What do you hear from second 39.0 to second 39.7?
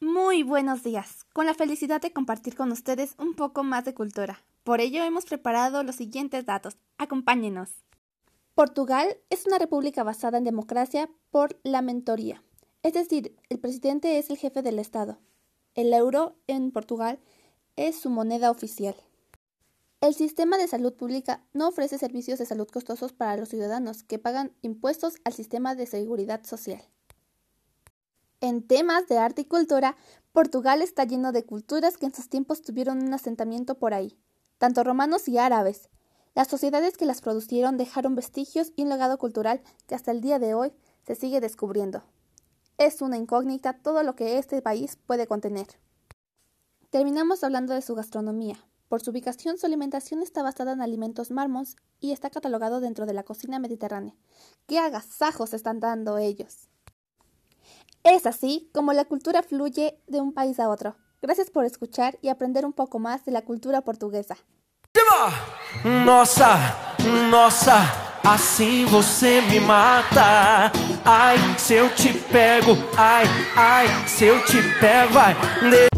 cultural